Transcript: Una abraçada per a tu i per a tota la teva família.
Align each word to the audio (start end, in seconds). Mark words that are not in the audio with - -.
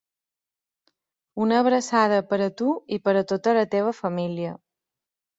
Una 1.43 1.59
abraçada 1.63 2.17
per 2.31 2.39
a 2.45 2.47
tu 2.61 2.69
i 2.97 2.99
per 3.09 3.13
a 3.19 3.23
tota 3.33 3.53
la 3.59 3.65
teva 3.75 3.93
família. 3.99 4.55